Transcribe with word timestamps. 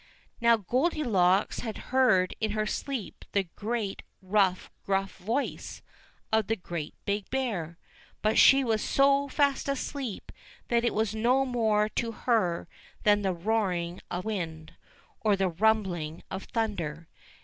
Now 0.41 0.57
Goldilocks 0.57 1.59
had 1.59 1.77
heard 1.93 2.33
in 2.39 2.53
her 2.53 2.65
sleep 2.65 3.23
the 3.33 3.43
great, 3.55 4.01
rough, 4.19 4.71
gruff 4.83 5.17
voice 5.17 5.83
of 6.33 6.47
the 6.47 6.55
Great 6.55 6.95
Big 7.05 7.29
Bear; 7.29 7.77
but 8.23 8.35
she 8.39 8.63
was 8.63 8.83
so 8.83 9.27
fast 9.27 9.69
asleep 9.69 10.31
that 10.69 10.83
it 10.83 10.95
was 10.95 11.13
no 11.13 11.45
more 11.45 11.87
to 11.89 12.13
her 12.13 12.67
than 13.03 13.21
the 13.21 13.31
roaring 13.31 14.01
of 14.09 14.25
wind, 14.25 14.73
or 15.19 15.35
the 15.35 15.49
rumbling 15.49 16.23
of 16.31 16.45
thunder. 16.45 17.07